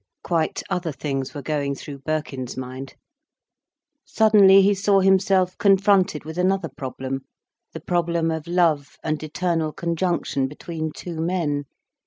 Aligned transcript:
Quite 0.23 0.63
other 0.67 0.91
things 0.91 1.35
were 1.35 1.43
going 1.43 1.75
through 1.75 1.99
Birkin's 1.99 2.57
mind. 2.57 2.95
Suddenly 4.03 4.63
he 4.63 4.73
saw 4.73 4.99
himself 4.99 5.55
confronted 5.59 6.25
with 6.25 6.39
another 6.39 6.69
problem—the 6.69 7.79
problem 7.81 8.31
of 8.31 8.47
love 8.47 8.97
and 9.03 9.21
eternal 9.21 9.71
conjunction 9.71 10.47
between 10.47 10.91
two 10.91 11.21
men. 11.21 11.65